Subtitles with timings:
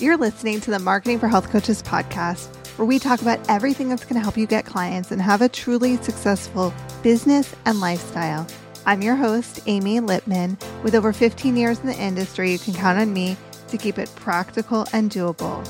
[0.00, 4.02] You're listening to the Marketing for Health Coaches podcast, where we talk about everything that's
[4.02, 6.74] going to help you get clients and have a truly successful
[7.04, 8.44] business and lifestyle.
[8.86, 10.58] I'm your host, Amy Lippman.
[10.82, 13.36] With over 15 years in the industry, you can count on me
[13.68, 15.64] to keep it practical and doable.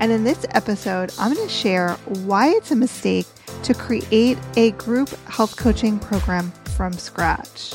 [0.00, 1.92] And in this episode, I'm going to share
[2.24, 3.28] why it's a mistake
[3.62, 7.74] to create a group health coaching program from scratch.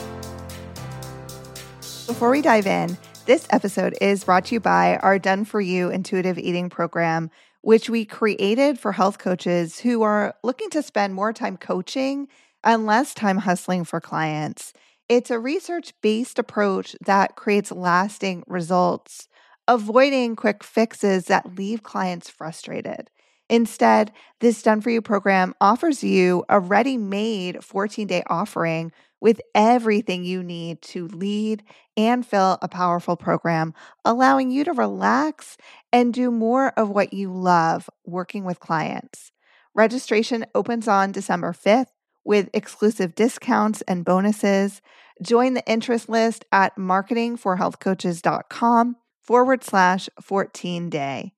[2.08, 5.90] Before we dive in, this episode is brought to you by our Done For You
[5.90, 7.32] intuitive eating program,
[7.62, 12.28] which we created for health coaches who are looking to spend more time coaching
[12.66, 14.74] and less time hustling for clients.
[15.08, 19.30] It's a research based approach that creates lasting results,
[19.70, 23.10] avoiding quick fixes that leave clients frustrated.
[23.50, 24.12] Instead,
[24.42, 28.92] this Done For You program offers you a ready made 14 day offering
[29.24, 31.64] with everything you need to lead
[31.96, 35.56] and fill a powerful program, allowing you to relax
[35.94, 39.32] and do more of what you love working with clients.
[39.74, 41.88] Registration opens on December 5th
[42.26, 44.82] with exclusive discounts and bonuses.
[45.22, 51.32] Join the interest list at marketingforhealthcoaches.com forward slash 14 day.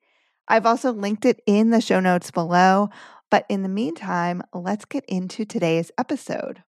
[0.48, 2.90] I've also linked it in the show notes below.
[3.30, 6.64] But in the meantime, let's get into today's episode.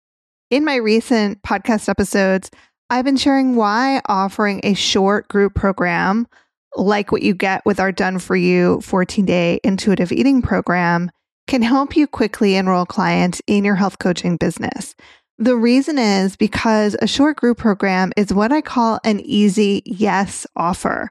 [0.48, 2.52] In my recent podcast episodes,
[2.88, 6.28] I've been sharing why offering a short group program
[6.76, 11.10] like what you get with our Done For You 14 day intuitive eating program
[11.48, 14.94] can help you quickly enroll clients in your health coaching business.
[15.36, 20.46] The reason is because a short group program is what I call an easy yes
[20.54, 21.10] offer.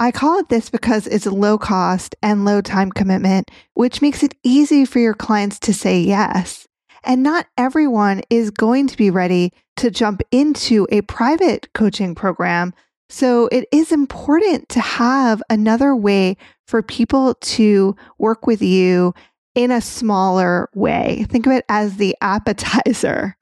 [0.00, 4.34] I call it this because it's low cost and low time commitment, which makes it
[4.42, 6.66] easy for your clients to say yes.
[7.04, 12.74] And not everyone is going to be ready to jump into a private coaching program.
[13.08, 16.36] So it is important to have another way
[16.66, 19.14] for people to work with you
[19.54, 21.26] in a smaller way.
[21.28, 23.36] Think of it as the appetizer.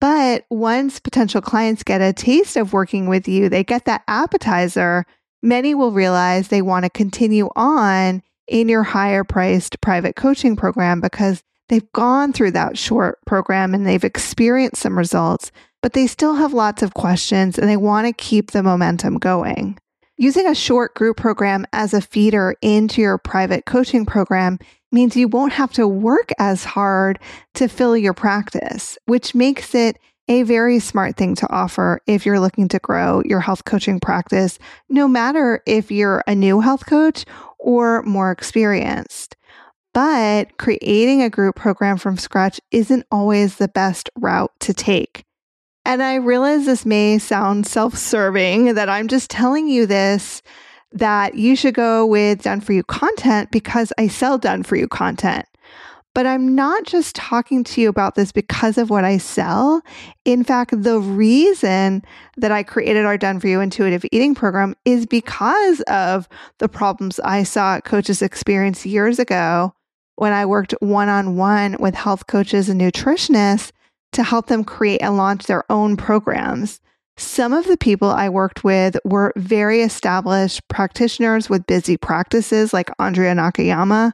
[0.00, 5.06] But once potential clients get a taste of working with you, they get that appetizer,
[5.42, 11.00] many will realize they want to continue on in your higher priced private coaching program
[11.00, 15.50] because They've gone through that short program and they've experienced some results,
[15.82, 19.78] but they still have lots of questions and they want to keep the momentum going.
[20.18, 24.58] Using a short group program as a feeder into your private coaching program
[24.90, 27.18] means you won't have to work as hard
[27.54, 32.40] to fill your practice, which makes it a very smart thing to offer if you're
[32.40, 37.24] looking to grow your health coaching practice, no matter if you're a new health coach
[37.58, 39.36] or more experienced.
[39.96, 45.24] But creating a group program from scratch isn't always the best route to take.
[45.86, 50.42] And I realize this may sound self serving that I'm just telling you this,
[50.92, 54.86] that you should go with done for you content because I sell done for you
[54.86, 55.46] content.
[56.14, 59.80] But I'm not just talking to you about this because of what I sell.
[60.26, 62.02] In fact, the reason
[62.36, 66.28] that I created our Done For You intuitive eating program is because of
[66.58, 69.72] the problems I saw coaches experience years ago
[70.16, 73.72] when I worked one on one with health coaches and nutritionists
[74.12, 76.80] to help them create and launch their own programs.
[77.18, 82.90] Some of the people I worked with were very established practitioners with busy practices like
[82.98, 84.12] Andrea Nakayama,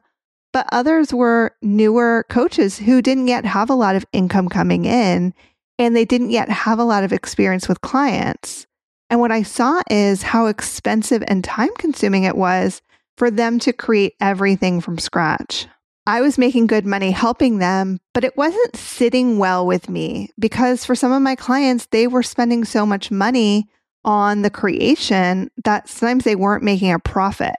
[0.53, 5.35] but others were newer coaches who didn't yet have a lot of income coming in
[5.79, 8.67] and they didn't yet have a lot of experience with clients.
[9.11, 12.83] And what I saw is how expensive and time consuming it was
[13.19, 15.67] for them to create everything from scratch.
[16.07, 20.85] I was making good money helping them, but it wasn't sitting well with me because
[20.85, 23.69] for some of my clients, they were spending so much money
[24.05, 27.55] on the creation that sometimes they weren't making a profit.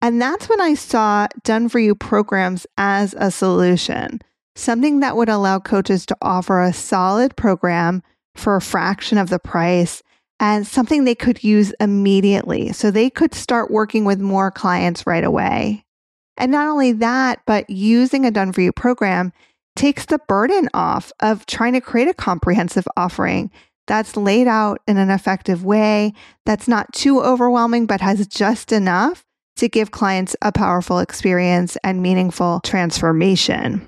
[0.00, 4.20] And that's when I saw done for you programs as a solution,
[4.54, 8.02] something that would allow coaches to offer a solid program
[8.36, 10.02] for a fraction of the price
[10.38, 15.24] and something they could use immediately so they could start working with more clients right
[15.24, 15.83] away.
[16.36, 19.32] And not only that, but using a done for you program
[19.76, 23.50] takes the burden off of trying to create a comprehensive offering
[23.86, 26.12] that's laid out in an effective way,
[26.46, 29.24] that's not too overwhelming, but has just enough
[29.56, 33.86] to give clients a powerful experience and meaningful transformation.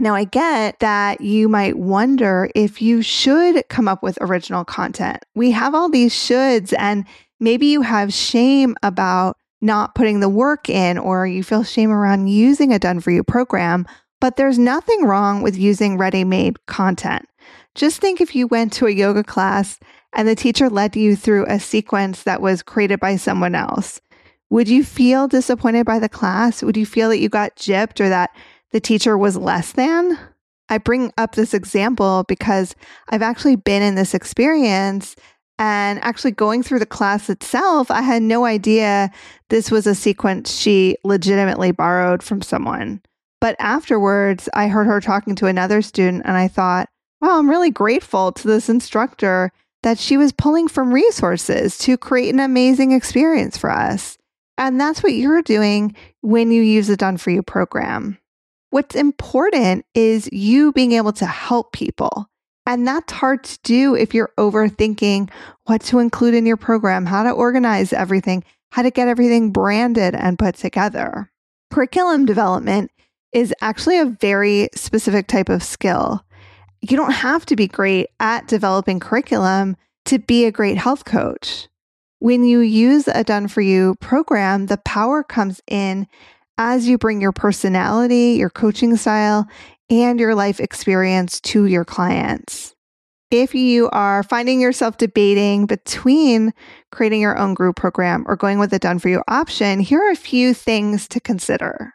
[0.00, 5.24] Now, I get that you might wonder if you should come up with original content.
[5.34, 7.04] We have all these shoulds, and
[7.40, 12.28] maybe you have shame about not putting the work in or you feel shame around
[12.28, 13.86] using a done for you program,
[14.20, 17.26] but there's nothing wrong with using ready made content.
[17.74, 19.78] Just think if you went to a yoga class
[20.12, 24.00] and the teacher led you through a sequence that was created by someone else.
[24.50, 26.62] Would you feel disappointed by the class?
[26.62, 28.30] Would you feel that you got gypped or that
[28.72, 30.18] the teacher was less than?
[30.70, 32.74] I bring up this example because
[33.08, 35.16] I've actually been in this experience
[35.58, 39.10] and actually going through the class itself, I had no idea
[39.48, 43.02] this was a sequence she legitimately borrowed from someone.
[43.40, 46.88] But afterwards, I heard her talking to another student and I thought,
[47.20, 49.52] wow, I'm really grateful to this instructor
[49.82, 54.18] that she was pulling from resources to create an amazing experience for us.
[54.56, 58.18] And that's what you're doing when you use the Done For You program.
[58.70, 62.28] What's important is you being able to help people.
[62.68, 65.30] And that's hard to do if you're overthinking
[65.64, 70.14] what to include in your program, how to organize everything, how to get everything branded
[70.14, 71.32] and put together.
[71.70, 72.90] Curriculum development
[73.32, 76.22] is actually a very specific type of skill.
[76.82, 79.74] You don't have to be great at developing curriculum
[80.04, 81.68] to be a great health coach.
[82.18, 86.06] When you use a done for you program, the power comes in
[86.58, 89.48] as you bring your personality, your coaching style,
[89.90, 92.74] and your life experience to your clients.
[93.30, 96.54] If you are finding yourself debating between
[96.90, 100.10] creating your own group program or going with a done for you option, here are
[100.10, 101.92] a few things to consider.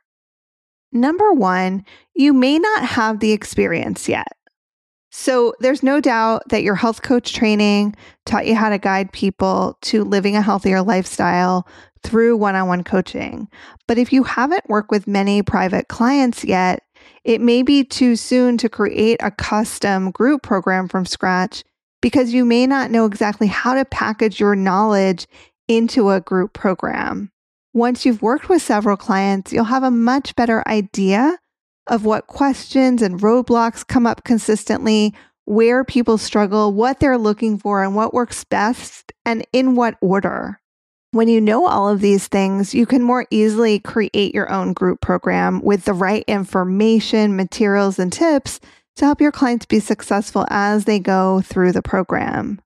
[0.92, 4.28] Number one, you may not have the experience yet.
[5.12, 7.96] So there's no doubt that your health coach training
[8.26, 11.68] taught you how to guide people to living a healthier lifestyle
[12.04, 13.48] through one on one coaching.
[13.88, 16.84] But if you haven't worked with many private clients yet,
[17.24, 21.64] it may be too soon to create a custom group program from scratch
[22.02, 25.26] because you may not know exactly how to package your knowledge
[25.68, 27.32] into a group program.
[27.74, 31.38] Once you've worked with several clients, you'll have a much better idea
[31.88, 35.14] of what questions and roadblocks come up consistently,
[35.46, 40.60] where people struggle, what they're looking for, and what works best, and in what order.
[41.14, 45.00] When you know all of these things, you can more easily create your own group
[45.00, 48.60] program with the right information, materials, and tips
[48.96, 52.60] to help your clients be successful as they go through the program.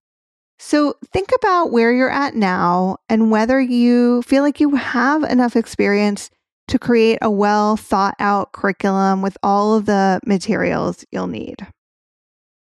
[0.60, 5.58] So think about where you're at now and whether you feel like you have enough
[5.58, 6.30] experience
[6.70, 11.68] to create a well thought out curriculum with all of the materials you'll need.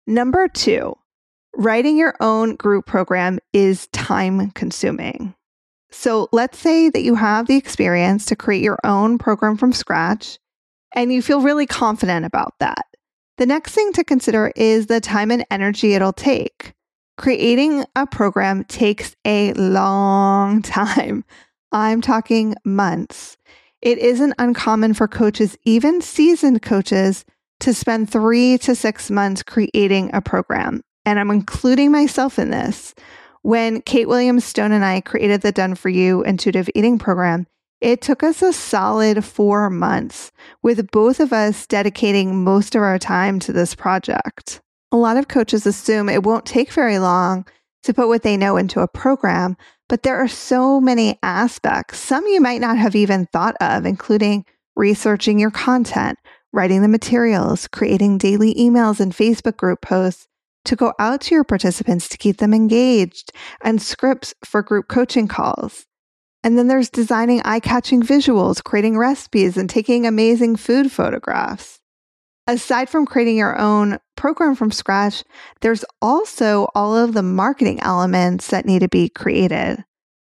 [0.09, 0.97] Number two,
[1.55, 5.37] writing your own group program is time consuming.
[5.93, 10.39] So let's say that you have the experience to create your own program from scratch
[10.95, 12.87] and you feel really confident about that.
[13.39, 16.75] The next thing to consider is the time and energy it'll take.
[17.17, 21.25] Creating a program takes a long time.
[21.73, 23.37] I'm talking months.
[23.83, 27.25] It isn't uncommon for coaches, even seasoned coaches,
[27.61, 30.83] to spend three to six months creating a program.
[31.05, 32.95] And I'm including myself in this.
[33.43, 37.47] When Kate Williams Stone and I created the Done For You intuitive eating program,
[37.81, 40.31] it took us a solid four months,
[40.63, 44.61] with both of us dedicating most of our time to this project.
[44.93, 47.47] A lot of coaches assume it won't take very long
[47.85, 49.57] to put what they know into a program,
[49.89, 54.45] but there are so many aspects, some you might not have even thought of, including
[54.77, 56.19] researching your content,
[56.53, 60.29] writing the materials, creating daily emails and Facebook group posts,
[60.65, 65.29] to go out to your participants to keep them engaged and scripts for group coaching
[65.29, 65.87] calls.
[66.43, 71.81] And then there's designing eye catching visuals, creating recipes, and taking amazing food photographs.
[72.47, 75.23] Aside from creating your own program from scratch,
[75.61, 79.85] there's also all of the marketing elements that need to be created.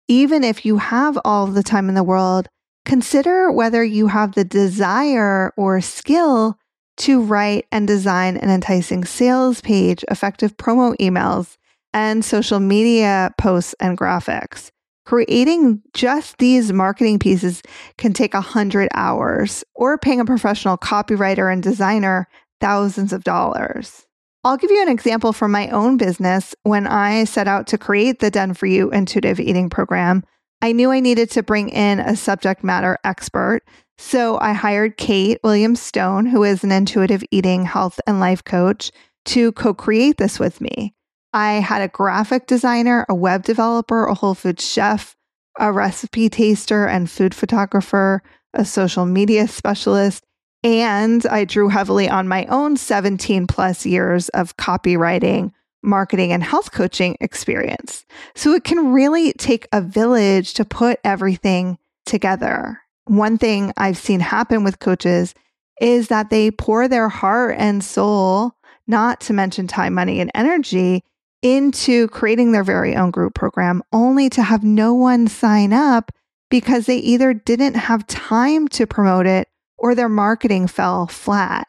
[0.09, 2.49] Even if you have all the time in the world,
[2.85, 6.59] consider whether you have the desire or skill
[7.01, 11.57] to write and design an enticing sales page, effective promo emails,
[11.93, 14.71] and social media posts and graphics.
[15.07, 17.63] Creating just these marketing pieces
[17.97, 22.29] can take 100 hours, or paying a professional copywriter and designer
[22.61, 24.07] thousands of dollars.
[24.45, 26.55] I'll give you an example from my own business.
[26.63, 30.23] When I set out to create the Done For You intuitive eating program,
[30.63, 33.63] I knew I needed to bring in a subject matter expert
[34.03, 38.91] so I hired Kate Williams Stone, who is an intuitive eating, health, and life coach,
[39.27, 40.95] to co create this with me.
[41.35, 45.15] I had a graphic designer, a web developer, a whole food chef,
[45.59, 48.23] a recipe taster and food photographer,
[48.55, 50.25] a social media specialist,
[50.65, 55.53] and I drew heavily on my own 17 plus years of copywriting,
[55.83, 58.05] marketing, and health coaching experience.
[58.35, 64.21] So it can really take a village to put everything together one thing I've seen
[64.21, 65.35] happen with coaches
[65.81, 68.53] is that they pour their heart and soul,
[68.87, 71.03] not to mention time, money, and energy,
[71.43, 76.13] into creating their very own group program, only to have no one sign up
[76.51, 81.67] because they either didn't have time to promote it or their marketing fell flat.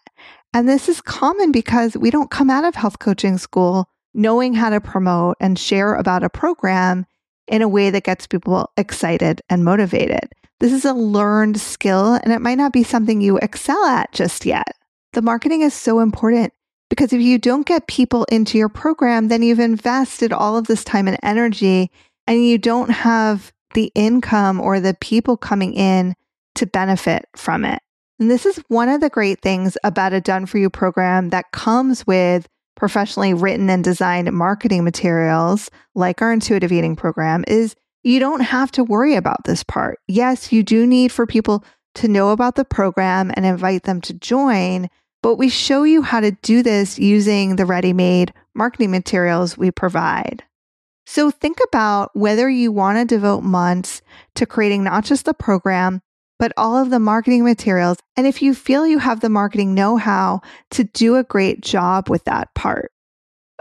[0.54, 4.70] And this is common because we don't come out of health coaching school knowing how
[4.70, 7.06] to promote and share about a program
[7.48, 10.34] in a way that gets people excited and motivated.
[10.60, 14.46] This is a learned skill and it might not be something you excel at just
[14.46, 14.76] yet.
[15.14, 16.54] The marketing is so important
[16.90, 20.84] because if you don't get people into your program, then you've invested all of this
[20.84, 21.90] time and energy
[22.28, 26.16] and you don't have the income or the people coming in
[26.56, 27.82] to benefit from it.
[28.20, 31.52] And this is one of the great things about a done for you program that
[31.52, 38.20] comes with professionally written and designed marketing materials like our intuitive eating program is you
[38.20, 40.00] don't have to worry about this part.
[40.08, 41.64] Yes, you do need for people
[41.96, 44.90] to know about the program and invite them to join,
[45.22, 50.44] but we show you how to do this using the ready-made marketing materials we provide.
[51.06, 54.02] So think about whether you want to devote months
[54.36, 56.02] to creating not just the program,
[56.42, 58.00] but all of the marketing materials.
[58.18, 62.10] And if you feel you have the marketing know how to do a great job
[62.10, 62.92] with that part.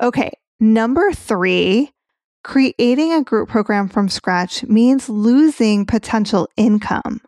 [0.01, 1.93] Okay, number three,
[2.43, 7.21] creating a group program from scratch means losing potential income.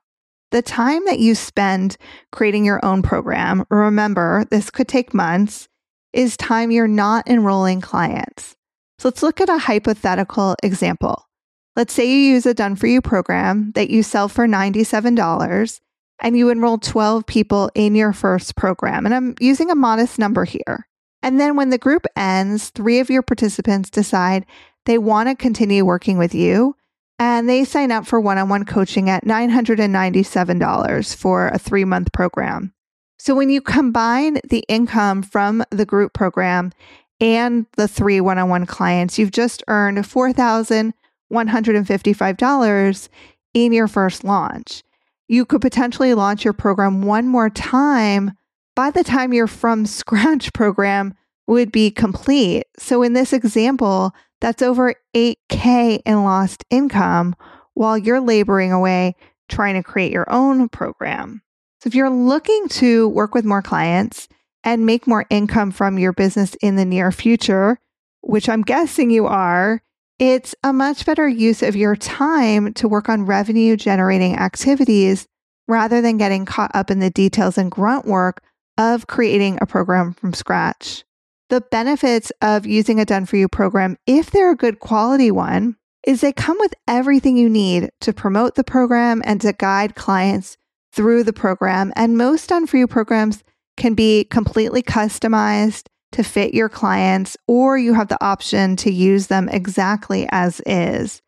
[0.52, 1.99] The time that you spend
[2.30, 5.68] creating your own program, remember, this could take months,
[6.14, 8.56] is time you're not enrolling clients.
[8.99, 11.26] So let's look at a hypothetical example.
[11.75, 15.81] Let's say you use a done for you program that you sell for $97
[16.21, 19.07] and you enroll 12 people in your first program.
[19.07, 20.87] And I'm using a modest number here.
[21.23, 24.45] And then when the group ends, three of your participants decide
[24.85, 26.76] they want to continue working with you
[27.19, 32.12] and they sign up for one on one coaching at $997 for a three month
[32.12, 32.75] program.
[33.19, 36.73] So when you combine the income from the group program
[37.21, 40.93] and the three one on one clients, you've just earned 4000
[41.33, 43.09] $155
[43.55, 44.83] in your first launch.
[45.29, 48.33] You could potentially launch your program one more time
[48.75, 51.15] by the time your from scratch program
[51.47, 52.65] would be complete.
[52.79, 57.35] So, in this example, that's over 8K in lost income
[57.75, 59.15] while you're laboring away
[59.49, 61.43] trying to create your own program.
[61.81, 64.29] So, if you're looking to work with more clients
[64.65, 67.79] and make more income from your business in the near future,
[68.21, 69.83] which I'm guessing you are,
[70.23, 75.26] it's a much better use of your time to work on revenue generating activities
[75.67, 78.41] rather than getting caught up in the details and grunt work
[78.79, 81.02] of creating a program from scratch.
[81.49, 85.75] The benefits of using a done for you program, if they're a good quality one,
[86.07, 90.57] is they come with everything you need to promote the program and to guide clients
[90.93, 91.93] through the program.
[91.97, 93.43] And most done for you programs
[93.76, 99.26] can be completely customized to fit your clients, or you have the option to use
[99.26, 101.21] them exactly as is.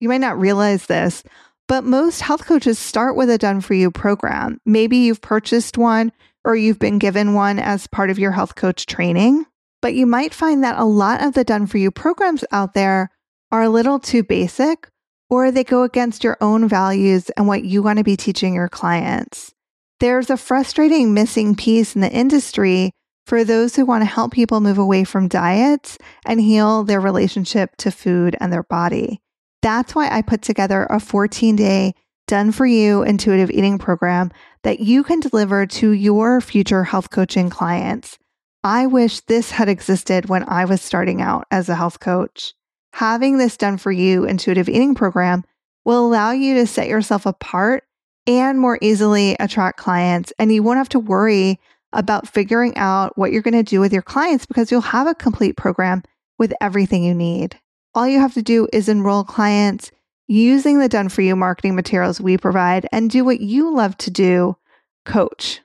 [0.00, 1.22] You might not realize this,
[1.66, 4.58] but most health coaches start with a done for you program.
[4.66, 6.12] Maybe you've purchased one
[6.44, 9.46] or you've been given one as part of your health coach training,
[9.80, 13.10] but you might find that a lot of the done for you programs out there
[13.50, 14.88] are a little too basic
[15.30, 18.68] or they go against your own values and what you want to be teaching your
[18.68, 19.54] clients.
[20.00, 22.90] There's a frustrating missing piece in the industry
[23.26, 27.76] for those who want to help people move away from diets and heal their relationship
[27.76, 29.20] to food and their body.
[29.62, 31.94] That's why I put together a 14 day
[32.26, 34.30] done for you intuitive eating program
[34.62, 38.18] that you can deliver to your future health coaching clients.
[38.62, 42.54] I wish this had existed when I was starting out as a health coach.
[42.94, 45.44] Having this done for you intuitive eating program
[45.84, 47.84] will allow you to set yourself apart
[48.26, 51.60] and more easily attract clients, and you won't have to worry
[51.94, 55.14] about figuring out what you're going to do with your clients because you'll have a
[55.14, 56.02] complete program
[56.38, 57.58] with everything you need.
[57.94, 59.90] All you have to do is enroll clients
[60.26, 64.10] using the done for you marketing materials we provide and do what you love to
[64.10, 64.56] do
[65.04, 65.60] coach.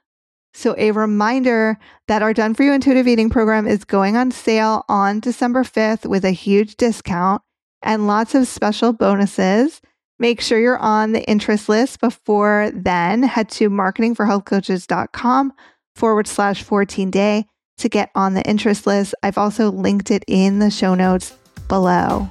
[0.54, 4.84] So, a reminder that our Done For You Intuitive Eating program is going on sale
[4.90, 7.42] on December 5th with a huge discount
[7.82, 9.80] and lots of special bonuses.
[10.18, 13.24] Make sure you're on the interest list before then.
[13.24, 15.54] Head to marketingforhealthcoaches.com
[16.00, 17.46] forward slash 14 day
[17.78, 19.14] to get on the interest list.
[19.22, 21.36] I've also linked it in the show notes
[21.68, 22.30] below.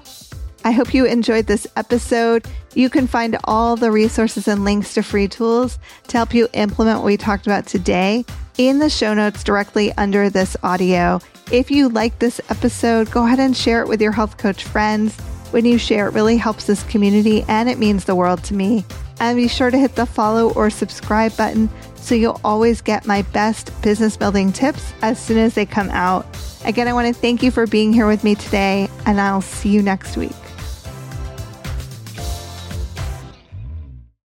[0.64, 2.46] I hope you enjoyed this episode.
[2.74, 6.98] You can find all the resources and links to free tools to help you implement
[6.98, 8.24] what we talked about today
[8.58, 11.20] in the show notes directly under this audio.
[11.52, 15.18] If you like this episode, go ahead and share it with your health coach friends.
[15.52, 18.84] When you share, it really helps this community and it means the world to me.
[19.20, 21.70] And be sure to hit the follow or subscribe button
[22.00, 26.26] so you'll always get my best business building tips as soon as they come out.
[26.64, 29.68] Again, I want to thank you for being here with me today, and I'll see
[29.68, 30.32] you next week.